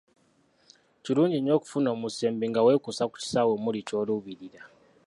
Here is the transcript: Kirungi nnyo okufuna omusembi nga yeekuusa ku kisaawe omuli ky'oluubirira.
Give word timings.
Kirungi 1.03 1.37
nnyo 1.39 1.53
okufuna 1.57 1.89
omusembi 1.95 2.43
nga 2.49 2.59
yeekuusa 2.65 3.03
ku 3.11 3.15
kisaawe 3.21 3.51
omuli 3.57 3.79
ky'oluubirira. 3.87 4.61